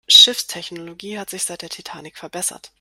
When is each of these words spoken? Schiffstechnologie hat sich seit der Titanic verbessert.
Schiffstechnologie 0.07 1.19
hat 1.19 1.29
sich 1.29 1.43
seit 1.43 1.61
der 1.61 1.69
Titanic 1.69 2.17
verbessert. 2.17 2.69